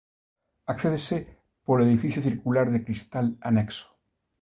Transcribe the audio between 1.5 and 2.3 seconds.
polo edificio